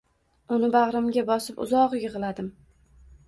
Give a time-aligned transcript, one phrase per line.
[0.55, 2.51] Uni bag`rimga bosib uzoq yig`ladim